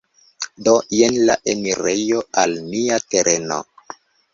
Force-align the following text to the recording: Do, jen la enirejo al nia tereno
Do, 0.67 0.73
jen 1.01 1.19
la 1.31 1.37
enirejo 1.55 2.25
al 2.47 2.59
nia 2.75 3.03
tereno 3.15 3.65